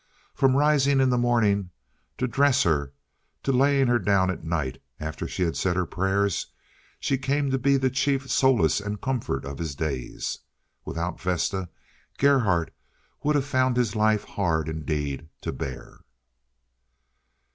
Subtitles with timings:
[0.33, 1.69] From rising in the morning,
[2.17, 2.91] to dress her
[3.43, 6.47] to laying her down at night after she had said her prayers,
[6.99, 10.39] she came to be the chief solace and comfort of his days.
[10.85, 11.69] Without Vesta,
[12.17, 12.73] Gerhardt
[13.21, 15.99] would have found his life hard indeed to bear.